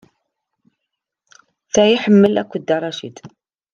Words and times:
D 1.67 1.67
ta 1.73 1.81
ay 1.83 1.93
iḥemmel 1.95 2.35
akk 2.41 2.53
Dda 2.61 2.77
Racid. 2.81 3.17